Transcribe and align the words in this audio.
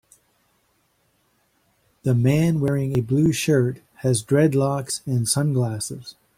The 2.01 2.15
man 2.15 2.59
wearing 2.59 2.97
a 2.97 3.03
blue 3.03 3.31
shirt 3.31 3.83
has 3.97 4.23
dreadlocks 4.23 5.05
and 5.05 5.29
sunglasses. 5.29 6.15